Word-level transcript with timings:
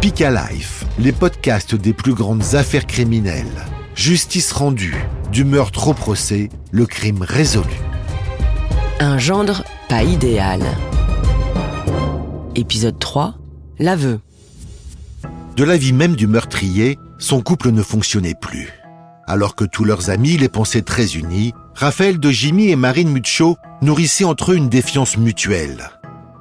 Speak 0.00 0.20
Life, 0.20 0.86
les 0.98 1.12
podcasts 1.12 1.74
des 1.74 1.92
plus 1.92 2.14
grandes 2.14 2.54
affaires 2.54 2.86
criminelles. 2.86 3.66
Justice 3.94 4.50
rendue, 4.50 4.96
du 5.30 5.44
meurtre 5.44 5.88
au 5.88 5.92
procès, 5.92 6.48
le 6.70 6.86
crime 6.86 7.20
résolu. 7.20 7.68
Un 8.98 9.18
gendre 9.18 9.62
pas 9.90 10.02
idéal. 10.02 10.62
Épisode 12.54 12.98
3, 12.98 13.34
l'aveu. 13.78 14.20
De 15.56 15.64
la 15.64 15.76
vie 15.76 15.92
même 15.92 16.16
du 16.16 16.26
meurtrier, 16.26 16.98
son 17.18 17.42
couple 17.42 17.70
ne 17.70 17.82
fonctionnait 17.82 18.38
plus. 18.40 18.70
Alors 19.26 19.54
que 19.54 19.66
tous 19.66 19.84
leurs 19.84 20.08
amis 20.08 20.38
les 20.38 20.48
pensaient 20.48 20.80
très 20.80 21.08
unis, 21.16 21.52
Raphaël 21.74 22.18
de 22.18 22.30
Jimmy 22.30 22.70
et 22.70 22.76
Marine 22.76 23.10
Mucho 23.10 23.58
nourrissaient 23.82 24.24
entre 24.24 24.52
eux 24.52 24.56
une 24.56 24.70
défiance 24.70 25.18
mutuelle. 25.18 25.90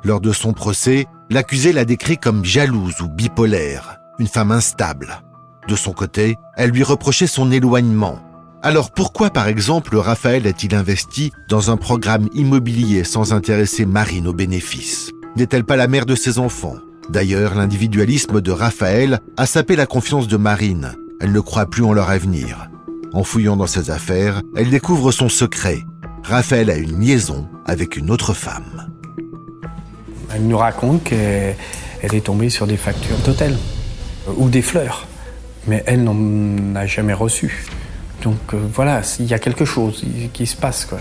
Lors 0.05 0.21
de 0.21 0.31
son 0.31 0.53
procès, 0.53 1.07
l'accusé 1.29 1.71
l'a 1.71 1.85
décrit 1.85 2.17
comme 2.17 2.43
jalouse 2.43 3.01
ou 3.01 3.07
bipolaire, 3.07 3.99
une 4.19 4.27
femme 4.27 4.51
instable. 4.51 5.21
De 5.67 5.75
son 5.75 5.93
côté, 5.93 6.35
elle 6.55 6.71
lui 6.71 6.83
reprochait 6.83 7.27
son 7.27 7.51
éloignement. 7.51 8.19
Alors 8.61 8.91
pourquoi 8.91 9.29
par 9.29 9.47
exemple 9.47 9.95
Raphaël 9.95 10.45
a-t-il 10.47 10.75
investi 10.75 11.31
dans 11.47 11.71
un 11.71 11.77
programme 11.77 12.27
immobilier 12.33 13.03
sans 13.03 13.31
intéresser 13.33 13.85
Marine 13.85 14.27
aux 14.27 14.33
bénéfices 14.33 15.11
N'est-elle 15.37 15.63
pas 15.63 15.77
la 15.77 15.87
mère 15.87 16.05
de 16.05 16.15
ses 16.15 16.39
enfants? 16.39 16.75
D'ailleurs, 17.09 17.55
l'individualisme 17.55 18.41
de 18.41 18.51
Raphaël 18.51 19.19
a 19.37 19.45
sapé 19.45 19.75
la 19.75 19.85
confiance 19.85 20.27
de 20.27 20.37
Marine. 20.37 20.95
Elle 21.21 21.31
ne 21.31 21.39
croit 21.39 21.67
plus 21.67 21.83
en 21.83 21.93
leur 21.93 22.09
avenir. 22.09 22.69
En 23.13 23.23
fouillant 23.23 23.55
dans 23.55 23.67
ses 23.67 23.89
affaires, 23.89 24.41
elle 24.55 24.69
découvre 24.69 25.11
son 25.11 25.29
secret. 25.29 25.83
Raphaël 26.23 26.69
a 26.69 26.77
une 26.77 26.99
liaison 26.99 27.47
avec 27.65 27.95
une 27.97 28.11
autre 28.11 28.33
femme. 28.33 28.89
Elle 30.33 30.43
nous 30.45 30.57
raconte 30.57 31.03
qu'elle 31.03 31.55
est 32.01 32.23
tombée 32.23 32.49
sur 32.49 32.67
des 32.67 32.77
factures 32.77 33.17
d'hôtel 33.25 33.57
euh, 34.27 34.31
ou 34.37 34.49
des 34.49 34.61
fleurs, 34.61 35.07
mais 35.67 35.83
elle 35.87 36.03
n'en 36.03 36.75
a 36.75 36.85
jamais 36.85 37.13
reçu. 37.13 37.65
Donc 38.23 38.37
euh, 38.53 38.59
voilà, 38.73 39.01
il 39.19 39.25
y 39.25 39.33
a 39.33 39.39
quelque 39.39 39.65
chose 39.65 40.03
qui 40.33 40.45
se 40.45 40.55
passe. 40.55 40.85
Quoi. 40.85 40.99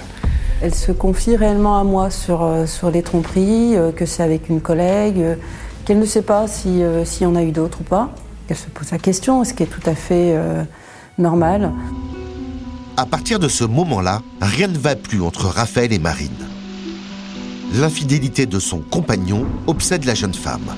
Elle 0.62 0.74
se 0.74 0.92
confie 0.92 1.36
réellement 1.36 1.78
à 1.78 1.84
moi 1.84 2.10
sur, 2.10 2.42
euh, 2.42 2.66
sur 2.66 2.90
les 2.90 3.02
tromperies, 3.02 3.76
que 3.96 4.06
c'est 4.06 4.22
avec 4.22 4.48
une 4.48 4.60
collègue, 4.60 5.22
qu'elle 5.84 5.98
ne 5.98 6.06
sait 6.06 6.22
pas 6.22 6.48
s'il 6.48 6.86
si 7.04 7.24
y 7.24 7.26
en 7.26 7.36
a 7.36 7.42
eu 7.42 7.52
d'autres 7.52 7.80
ou 7.82 7.84
pas. 7.84 8.10
Elle 8.48 8.56
se 8.56 8.66
pose 8.68 8.90
la 8.90 8.98
question, 8.98 9.44
ce 9.44 9.52
qui 9.52 9.62
est 9.62 9.66
tout 9.66 9.88
à 9.88 9.94
fait 9.94 10.34
normal. 11.18 11.70
À 12.96 13.04
partir 13.04 13.38
de 13.38 13.46
ce 13.46 13.64
moment-là, 13.64 14.22
rien 14.40 14.68
ne 14.68 14.78
va 14.78 14.96
plus 14.96 15.20
entre 15.20 15.44
Raphaël 15.48 15.92
et 15.92 15.98
Marine 15.98 16.48
l'infidélité 17.72 18.46
de 18.46 18.58
son 18.58 18.78
compagnon 18.78 19.46
obsède 19.66 20.04
la 20.04 20.14
jeune 20.14 20.34
femme. 20.34 20.74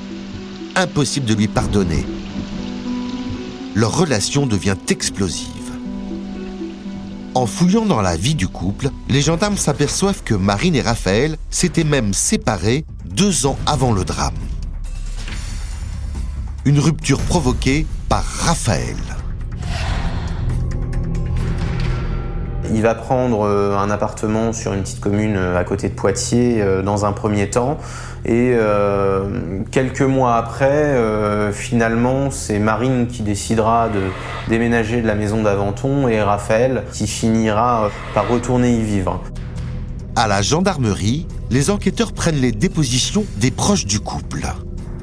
Impossible 0.76 1.26
de 1.26 1.34
lui 1.34 1.48
pardonner. 1.48 2.04
Leur 3.74 3.96
relation 3.96 4.46
devient 4.46 4.76
explosive. 4.88 5.48
En 7.34 7.46
fouillant 7.46 7.86
dans 7.86 8.00
la 8.00 8.16
vie 8.16 8.34
du 8.34 8.48
couple, 8.48 8.90
les 9.08 9.22
gendarmes 9.22 9.56
s'aperçoivent 9.56 10.24
que 10.24 10.34
Marine 10.34 10.74
et 10.74 10.80
Raphaël 10.80 11.36
s'étaient 11.50 11.84
même 11.84 12.12
séparés 12.12 12.84
deux 13.04 13.46
ans 13.46 13.58
avant 13.66 13.92
le 13.92 14.04
drame. 14.04 14.34
Une 16.64 16.80
rupture 16.80 17.20
provoquée 17.20 17.86
par 18.08 18.24
Raphaël. 18.24 18.96
Il 22.72 22.82
va 22.82 22.94
prendre 22.94 23.46
euh, 23.46 23.76
un 23.76 23.90
appartement 23.90 24.52
sur 24.52 24.72
une 24.72 24.82
petite 24.82 25.00
commune 25.00 25.34
euh, 25.36 25.58
à 25.58 25.64
côté 25.64 25.88
de 25.88 25.94
Poitiers 25.94 26.62
euh, 26.62 26.82
dans 26.82 27.04
un 27.04 27.12
premier 27.12 27.50
temps. 27.50 27.78
Et 28.26 28.54
quelques 29.70 30.02
mois 30.02 30.36
après, 30.36 30.94
finalement, 31.54 32.30
c'est 32.30 32.58
Marine 32.58 33.06
qui 33.06 33.22
décidera 33.22 33.88
de 33.88 34.02
déménager 34.50 35.00
de 35.00 35.06
la 35.06 35.14
maison 35.14 35.42
d'Aventon 35.42 36.06
et 36.06 36.20
Raphaël 36.20 36.82
qui 36.92 37.06
finira 37.06 37.90
par 38.12 38.28
retourner 38.28 38.74
y 38.74 38.82
vivre. 38.82 39.22
À 40.16 40.28
la 40.28 40.42
gendarmerie, 40.42 41.26
les 41.50 41.70
enquêteurs 41.70 42.12
prennent 42.12 42.42
les 42.42 42.52
dépositions 42.52 43.24
des 43.38 43.50
proches 43.50 43.86
du 43.86 44.00
couple. 44.00 44.46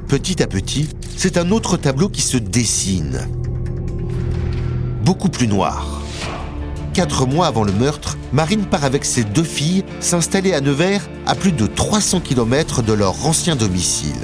Petit 0.07 0.43
à 0.43 0.45
petit, 0.45 0.87
c'est 1.17 1.39
un 1.39 1.49
autre 1.49 1.75
tableau 1.75 2.09
qui 2.09 2.21
se 2.21 2.37
dessine. 2.37 3.19
Beaucoup 5.03 5.29
plus 5.29 5.47
noir. 5.47 6.03
Quatre 6.97 7.27
mois 7.27 7.45
avant 7.45 7.63
le 7.63 7.73
meurtre, 7.73 8.17
Marine 8.33 8.65
part 8.65 8.83
avec 8.83 9.05
ses 9.05 9.23
deux 9.23 9.43
filles 9.43 9.85
s'installer 9.99 10.55
à 10.55 10.61
Nevers, 10.61 11.07
à 11.27 11.35
plus 11.35 11.51
de 11.51 11.67
300 11.67 12.21
km 12.21 12.81
de 12.81 12.91
leur 12.91 13.23
ancien 13.27 13.55
domicile. 13.55 14.17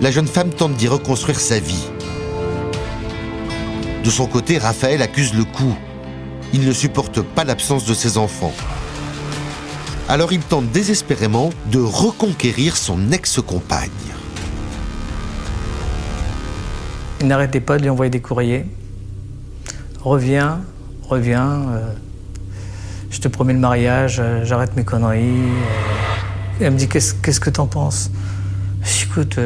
La 0.00 0.10
jeune 0.10 0.26
femme 0.26 0.50
tente 0.50 0.74
d'y 0.74 0.88
reconstruire 0.88 1.38
sa 1.38 1.60
vie. 1.60 1.86
De 4.02 4.10
son 4.10 4.26
côté, 4.26 4.58
Raphaël 4.58 5.02
accuse 5.02 5.34
le 5.34 5.44
coup. 5.44 5.72
Il 6.52 6.66
ne 6.66 6.72
supporte 6.72 7.22
pas 7.22 7.44
l'absence 7.44 7.84
de 7.84 7.94
ses 7.94 8.18
enfants. 8.18 8.54
Alors 10.08 10.32
il 10.32 10.40
tente 10.40 10.68
désespérément 10.72 11.50
de 11.70 11.78
reconquérir 11.78 12.76
son 12.76 13.12
ex-compagne. 13.12 13.88
Il 17.20 17.28
n'arrêtait 17.28 17.60
pas 17.60 17.76
de 17.76 17.84
lui 17.84 17.90
envoyer 17.90 18.10
des 18.10 18.20
courriers. 18.20 18.66
Reviens, 20.02 20.62
reviens, 21.08 21.62
euh, 21.70 21.92
je 23.10 23.20
te 23.20 23.28
promets 23.28 23.54
le 23.54 23.58
mariage, 23.58 24.18
euh, 24.20 24.44
j'arrête 24.44 24.76
mes 24.76 24.84
conneries. 24.84 25.20
Euh. 25.20 26.60
elle 26.60 26.72
me 26.72 26.78
dit 26.78 26.88
Qu'est-ce 26.88 27.14
que 27.14 27.30
que 27.30 27.50
t'en 27.50 27.66
penses? 27.66 28.10
Écoute, 29.04 29.38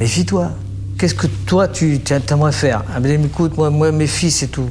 méfie-toi. 0.00 0.52
Qu'est-ce 0.96 1.14
que 1.14 1.26
toi 1.26 1.68
tu 1.68 2.00
aimerais 2.30 2.52
faire? 2.52 2.84
Elle 2.94 3.02
me 3.02 3.16
dit 3.16 3.26
Écoute, 3.26 3.56
moi, 3.56 3.70
moi, 3.70 3.92
mes 3.92 4.06
filles, 4.06 4.30
c'est 4.30 4.48
tout. 4.48 4.70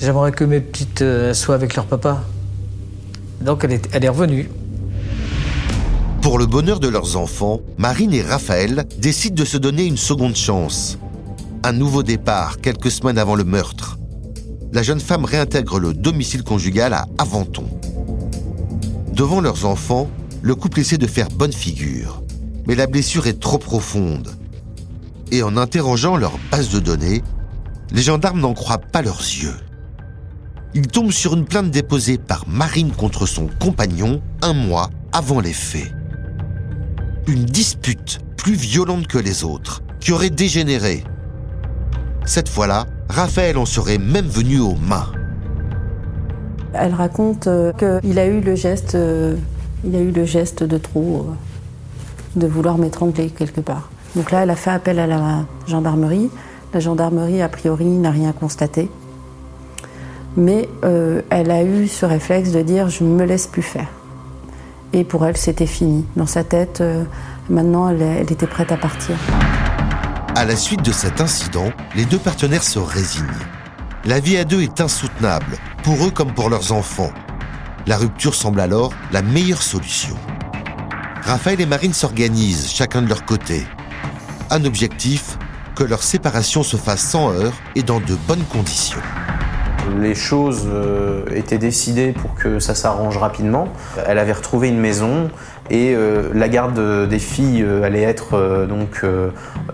J'aimerais 0.00 0.32
que 0.32 0.44
mes 0.44 0.60
petites 0.60 1.04
soient 1.34 1.54
avec 1.54 1.76
leur 1.76 1.84
papa. 1.86 2.24
Donc 3.40 3.64
elle 3.64 4.04
est 4.04 4.08
revenue. 4.08 4.50
Pour 6.22 6.38
le 6.38 6.46
bonheur 6.46 6.80
de 6.80 6.88
leurs 6.88 7.16
enfants, 7.16 7.60
Marine 7.78 8.12
et 8.12 8.22
Raphaël 8.22 8.84
décident 8.98 9.36
de 9.36 9.44
se 9.44 9.56
donner 9.56 9.84
une 9.84 9.96
seconde 9.96 10.36
chance. 10.36 10.98
Un 11.62 11.72
nouveau 11.72 12.02
départ 12.02 12.60
quelques 12.60 12.90
semaines 12.90 13.18
avant 13.18 13.34
le 13.34 13.44
meurtre 13.44 13.99
la 14.72 14.82
jeune 14.82 15.00
femme 15.00 15.24
réintègre 15.24 15.78
le 15.78 15.94
domicile 15.94 16.44
conjugal 16.44 16.92
à 16.92 17.06
Aventon. 17.18 17.64
Devant 19.12 19.40
leurs 19.40 19.66
enfants, 19.66 20.08
le 20.42 20.54
couple 20.54 20.80
essaie 20.80 20.98
de 20.98 21.06
faire 21.06 21.28
bonne 21.28 21.52
figure. 21.52 22.22
Mais 22.66 22.74
la 22.74 22.86
blessure 22.86 23.26
est 23.26 23.40
trop 23.40 23.58
profonde. 23.58 24.30
Et 25.32 25.42
en 25.42 25.56
interrogeant 25.56 26.16
leur 26.16 26.38
base 26.50 26.70
de 26.70 26.78
données, 26.78 27.22
les 27.90 28.02
gendarmes 28.02 28.40
n'en 28.40 28.54
croient 28.54 28.78
pas 28.78 29.02
leurs 29.02 29.20
yeux. 29.20 29.56
Ils 30.74 30.86
tombent 30.86 31.10
sur 31.10 31.34
une 31.34 31.44
plainte 31.44 31.70
déposée 31.70 32.18
par 32.18 32.48
Marine 32.48 32.92
contre 32.92 33.26
son 33.26 33.48
compagnon 33.60 34.22
un 34.42 34.52
mois 34.52 34.90
avant 35.12 35.40
les 35.40 35.52
faits. 35.52 35.92
Une 37.26 37.44
dispute 37.44 38.20
plus 38.36 38.54
violente 38.54 39.08
que 39.08 39.18
les 39.18 39.42
autres, 39.42 39.82
qui 39.98 40.12
aurait 40.12 40.30
dégénéré. 40.30 41.04
Cette 42.24 42.48
fois-là, 42.48 42.86
Raphaël 43.10 43.58
en 43.58 43.66
serait 43.66 43.98
même 43.98 44.28
venu 44.28 44.60
aux 44.60 44.76
mains. 44.76 45.08
Elle 46.72 46.94
raconte 46.94 47.48
euh, 47.48 47.72
qu'il 47.72 48.18
a 48.20 48.26
eu 48.26 48.40
le 48.40 48.54
geste, 48.54 48.94
euh, 48.94 49.34
il 49.84 49.96
a 49.96 49.98
eu 49.98 50.12
le 50.12 50.24
geste 50.24 50.62
de 50.62 50.78
trop, 50.78 51.26
euh, 51.28 52.40
de 52.40 52.46
vouloir 52.46 52.78
m'étrangler 52.78 53.28
quelque 53.30 53.60
part. 53.60 53.90
Donc 54.14 54.30
là, 54.30 54.44
elle 54.44 54.50
a 54.50 54.56
fait 54.56 54.70
appel 54.70 55.00
à 55.00 55.08
la 55.08 55.44
gendarmerie. 55.66 56.30
La 56.72 56.78
gendarmerie, 56.78 57.42
a 57.42 57.48
priori, 57.48 57.84
n'a 57.84 58.12
rien 58.12 58.32
constaté. 58.32 58.88
Mais 60.36 60.68
elle 60.82 61.50
a 61.50 61.64
eu 61.64 61.88
ce 61.88 62.06
réflexe 62.06 62.52
de 62.52 62.62
dire 62.62 62.88
je 62.88 63.02
ne 63.02 63.08
me 63.08 63.24
laisse 63.24 63.48
plus 63.48 63.62
faire. 63.62 63.88
Et 64.92 65.02
pour 65.02 65.26
elle, 65.26 65.36
c'était 65.36 65.66
fini. 65.66 66.04
Dans 66.14 66.26
sa 66.26 66.44
tête, 66.44 66.82
maintenant, 67.48 67.88
elle 67.88 68.30
était 68.30 68.46
prête 68.46 68.70
à 68.70 68.76
partir. 68.76 69.16
À 70.40 70.46
la 70.46 70.56
suite 70.56 70.82
de 70.82 70.90
cet 70.90 71.20
incident, 71.20 71.70
les 71.94 72.06
deux 72.06 72.18
partenaires 72.18 72.62
se 72.62 72.78
résignent. 72.78 73.26
La 74.06 74.20
vie 74.20 74.38
à 74.38 74.44
deux 74.44 74.62
est 74.62 74.80
insoutenable, 74.80 75.58
pour 75.82 76.02
eux 76.02 76.10
comme 76.10 76.32
pour 76.32 76.48
leurs 76.48 76.72
enfants. 76.72 77.12
La 77.86 77.98
rupture 77.98 78.34
semble 78.34 78.60
alors 78.60 78.94
la 79.12 79.20
meilleure 79.20 79.60
solution. 79.60 80.16
Raphaël 81.24 81.60
et 81.60 81.66
Marine 81.66 81.92
s'organisent, 81.92 82.72
chacun 82.72 83.02
de 83.02 83.08
leur 83.08 83.26
côté. 83.26 83.66
Un 84.48 84.64
objectif, 84.64 85.36
que 85.74 85.84
leur 85.84 86.02
séparation 86.02 86.62
se 86.62 86.78
fasse 86.78 87.02
sans 87.02 87.34
heurts 87.34 87.60
et 87.74 87.82
dans 87.82 88.00
de 88.00 88.14
bonnes 88.26 88.44
conditions. 88.44 89.02
Les 90.00 90.14
choses 90.14 90.66
euh, 90.66 91.24
étaient 91.34 91.58
décidées 91.58 92.12
pour 92.12 92.34
que 92.34 92.58
ça 92.58 92.74
s'arrange 92.74 93.16
rapidement. 93.16 93.68
Elle 94.06 94.18
avait 94.18 94.32
retrouvé 94.32 94.68
une 94.68 94.78
maison 94.78 95.30
et 95.70 95.94
euh, 95.94 96.30
la 96.34 96.48
garde 96.48 97.08
des 97.08 97.18
filles 97.18 97.62
euh, 97.62 97.82
allait 97.82 98.02
être 98.02 98.66
donc 98.68 99.04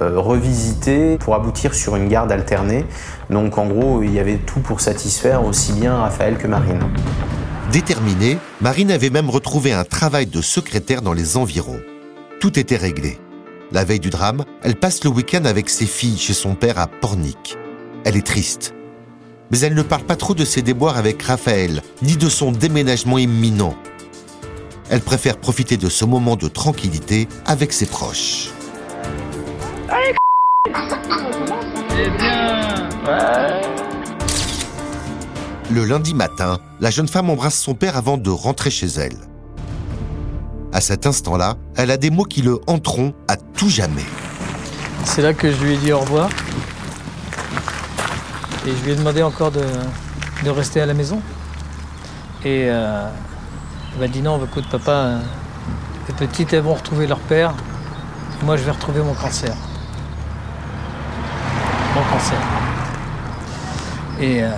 revisitée 0.00 1.16
pour 1.18 1.34
aboutir 1.34 1.74
sur 1.74 1.96
une 1.96 2.08
garde 2.08 2.30
alternée. 2.32 2.84
Donc 3.30 3.58
en 3.58 3.66
gros, 3.66 4.02
il 4.02 4.12
y 4.12 4.18
avait 4.18 4.36
tout 4.36 4.60
pour 4.60 4.80
satisfaire 4.80 5.44
aussi 5.44 5.72
bien 5.72 5.96
Raphaël 5.96 6.36
que 6.36 6.46
Marine. 6.46 6.80
Déterminée, 7.72 8.38
Marine 8.60 8.90
avait 8.90 9.10
même 9.10 9.28
retrouvé 9.28 9.72
un 9.72 9.84
travail 9.84 10.26
de 10.26 10.40
secrétaire 10.40 11.02
dans 11.02 11.12
les 11.12 11.36
environs. 11.36 11.80
Tout 12.40 12.58
était 12.58 12.76
réglé. 12.76 13.18
La 13.72 13.84
veille 13.84 14.00
du 14.00 14.10
drame, 14.10 14.44
elle 14.62 14.76
passe 14.76 15.02
le 15.02 15.10
week-end 15.10 15.44
avec 15.44 15.68
ses 15.68 15.86
filles 15.86 16.18
chez 16.18 16.34
son 16.34 16.54
père 16.54 16.78
à 16.78 16.86
Pornic. 16.86 17.58
Elle 18.04 18.16
est 18.16 18.26
triste. 18.26 18.75
Mais 19.50 19.60
elle 19.60 19.74
ne 19.74 19.82
parle 19.82 20.02
pas 20.02 20.16
trop 20.16 20.34
de 20.34 20.44
ses 20.44 20.62
déboires 20.62 20.96
avec 20.96 21.22
Raphaël, 21.22 21.82
ni 22.02 22.16
de 22.16 22.28
son 22.28 22.52
déménagement 22.52 23.18
imminent. 23.18 23.76
Elle 24.90 25.00
préfère 25.00 25.36
profiter 25.36 25.76
de 25.76 25.88
ce 25.88 26.04
moment 26.04 26.36
de 26.36 26.48
tranquillité 26.48 27.28
avec 27.44 27.72
ses 27.72 27.86
proches. 27.86 28.50
Le 35.70 35.84
lundi 35.84 36.14
matin, 36.14 36.58
la 36.80 36.90
jeune 36.90 37.08
femme 37.08 37.30
embrasse 37.30 37.58
son 37.58 37.74
père 37.74 37.96
avant 37.96 38.16
de 38.16 38.30
rentrer 38.30 38.70
chez 38.70 38.86
elle. 38.86 39.16
À 40.72 40.80
cet 40.80 41.06
instant-là, 41.06 41.56
elle 41.76 41.90
a 41.90 41.96
des 41.96 42.10
mots 42.10 42.24
qui 42.24 42.42
le 42.42 42.60
hanteront 42.66 43.14
à 43.28 43.36
tout 43.36 43.68
jamais. 43.68 44.04
C'est 45.04 45.22
là 45.22 45.32
que 45.34 45.50
je 45.50 45.64
lui 45.64 45.74
ai 45.74 45.76
dit 45.78 45.92
au 45.92 46.00
revoir. 46.00 46.30
Et 48.66 48.74
je 48.74 48.84
lui 48.84 48.92
ai 48.92 48.96
demandé 48.96 49.22
encore 49.22 49.52
de, 49.52 49.64
de 50.44 50.50
rester 50.50 50.80
à 50.80 50.86
la 50.86 50.94
maison. 50.94 51.22
Et 52.44 52.66
euh, 52.68 53.08
elle 53.94 54.00
m'a 54.00 54.08
dit 54.08 54.22
non, 54.22 54.44
écoute 54.44 54.68
papa, 54.68 54.90
euh, 54.90 55.18
les 56.08 56.14
petites 56.14 56.52
elles 56.52 56.62
vont 56.62 56.74
retrouver 56.74 57.06
leur 57.06 57.20
père. 57.20 57.54
Moi 58.42 58.56
je 58.56 58.64
vais 58.64 58.72
retrouver 58.72 59.02
mon 59.02 59.14
cancer. 59.14 59.54
Mon 61.94 62.02
cancer. 62.02 62.38
Et, 64.18 64.42
euh, 64.42 64.50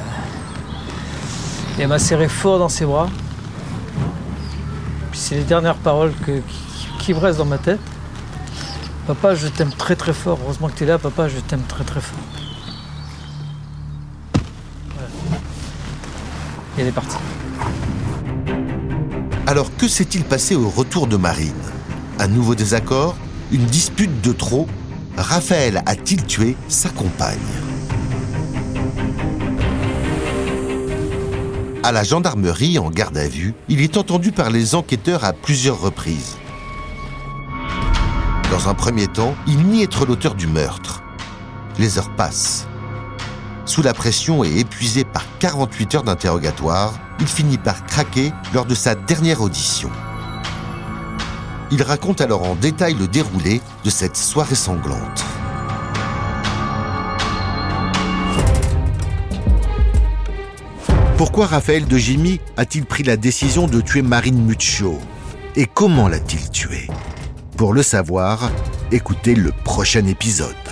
et 1.78 1.82
elle 1.82 1.88
m'a 1.88 1.98
serré 1.98 2.28
fort 2.28 2.58
dans 2.58 2.70
ses 2.70 2.86
bras. 2.86 3.08
Puis 5.10 5.20
c'est 5.20 5.34
les 5.34 5.44
dernières 5.44 5.76
paroles 5.76 6.14
qui, 6.24 6.42
qui 6.98 7.12
restent 7.12 7.38
dans 7.38 7.44
ma 7.44 7.58
tête. 7.58 7.80
Papa, 9.06 9.34
je 9.34 9.48
t'aime 9.48 9.72
très 9.72 9.96
très 9.96 10.14
fort. 10.14 10.38
Heureusement 10.42 10.68
que 10.68 10.76
tu 10.76 10.84
es 10.84 10.86
là, 10.86 10.98
papa, 10.98 11.28
je 11.28 11.40
t'aime 11.40 11.62
très 11.68 11.84
très 11.84 12.00
fort. 12.00 12.18
Elle 16.78 16.86
est 16.86 16.92
partie. 16.92 17.16
Alors 19.48 19.74
que 19.76 19.88
s'est-il 19.88 20.22
passé 20.22 20.54
au 20.54 20.68
retour 20.68 21.08
de 21.08 21.16
Marine? 21.16 21.52
Un 22.20 22.28
nouveau 22.28 22.54
désaccord? 22.54 23.16
Une 23.50 23.64
dispute 23.64 24.20
de 24.20 24.32
trop? 24.32 24.68
Raphaël 25.16 25.82
a-t-il 25.86 26.24
tué 26.24 26.56
sa 26.68 26.88
compagne? 26.90 27.38
À 31.82 31.90
la 31.90 32.04
gendarmerie, 32.04 32.78
en 32.78 32.90
garde 32.90 33.16
à 33.18 33.26
vue, 33.26 33.54
il 33.68 33.80
est 33.80 33.96
entendu 33.96 34.30
par 34.30 34.50
les 34.50 34.74
enquêteurs 34.74 35.24
à 35.24 35.32
plusieurs 35.32 35.80
reprises. 35.80 36.36
Dans 38.52 38.68
un 38.68 38.74
premier 38.74 39.08
temps, 39.08 39.34
il 39.46 39.66
nie 39.66 39.82
être 39.82 40.06
l'auteur 40.06 40.34
du 40.34 40.46
meurtre. 40.46 41.02
Les 41.78 41.98
heures 41.98 42.14
passent. 42.14 42.68
Sous 43.68 43.82
la 43.82 43.92
pression 43.92 44.44
et 44.44 44.60
épuisé 44.60 45.04
par 45.04 45.24
48 45.40 45.94
heures 45.96 46.02
d'interrogatoire, 46.02 46.98
il 47.20 47.26
finit 47.26 47.58
par 47.58 47.84
craquer 47.84 48.32
lors 48.54 48.64
de 48.64 48.74
sa 48.74 48.94
dernière 48.94 49.42
audition. 49.42 49.90
Il 51.70 51.82
raconte 51.82 52.22
alors 52.22 52.44
en 52.44 52.54
détail 52.54 52.94
le 52.94 53.06
déroulé 53.06 53.60
de 53.84 53.90
cette 53.90 54.16
soirée 54.16 54.54
sanglante. 54.54 55.22
Pourquoi 61.18 61.46
Raphaël 61.46 61.86
de 61.86 61.98
Jimmy 61.98 62.40
a-t-il 62.56 62.86
pris 62.86 63.02
la 63.02 63.18
décision 63.18 63.66
de 63.66 63.82
tuer 63.82 64.00
Marine 64.00 64.46
Muccio? 64.46 64.98
Et 65.56 65.66
comment 65.66 66.08
l'a-t-il 66.08 66.48
tuée 66.48 66.88
Pour 67.58 67.74
le 67.74 67.82
savoir, 67.82 68.50
écoutez 68.92 69.34
le 69.34 69.52
prochain 69.52 70.06
épisode. 70.06 70.67